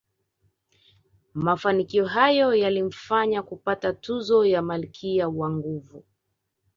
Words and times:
Mafanikio 1.33 2.05
hayo 2.05 2.53
yalimfanya 2.55 3.43
kupata 3.43 3.93
tuzo 3.93 4.45
ya 4.45 4.61
malkia 4.61 5.29
wa 5.29 5.49
nguvu 5.51 6.03